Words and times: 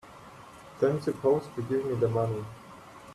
Then 0.79 0.99
suppose 0.99 1.43
you 1.55 1.61
give 1.61 1.85
me 1.85 1.93
the 1.93 2.07
money. 2.09 2.43